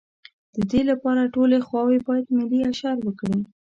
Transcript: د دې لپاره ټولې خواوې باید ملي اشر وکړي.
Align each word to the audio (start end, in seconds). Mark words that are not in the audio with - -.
د 0.55 0.57
دې 0.71 0.81
لپاره 0.89 1.31
ټولې 1.35 1.57
خواوې 1.67 1.99
باید 2.07 2.27
ملي 2.37 2.59
اشر 2.71 2.95
وکړي. 3.03 3.39